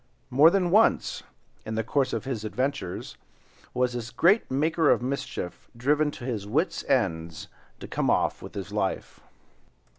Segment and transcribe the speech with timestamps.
[0.31, 1.21] More than once,
[1.63, 3.17] in the course of his adventures,
[3.71, 7.47] was this great maker of mischief driven to his wits' ends
[7.79, 9.19] to come off with his life.